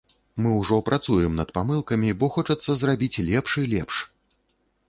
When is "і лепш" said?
3.63-3.95